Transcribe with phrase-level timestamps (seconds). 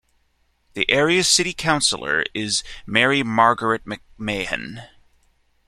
[0.73, 4.87] The area's city councillor is Mary-Margaret McMahon.